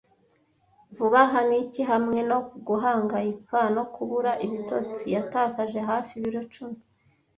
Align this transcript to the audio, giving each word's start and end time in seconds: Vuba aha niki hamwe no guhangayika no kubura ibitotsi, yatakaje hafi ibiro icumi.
Vuba 0.95 1.21
aha 1.25 1.39
niki 1.49 1.81
hamwe 1.91 2.19
no 2.29 2.39
guhangayika 2.67 3.59
no 3.75 3.83
kubura 3.93 4.31
ibitotsi, 4.45 5.05
yatakaje 5.15 5.79
hafi 5.89 6.11
ibiro 6.19 6.39
icumi. 6.47 6.77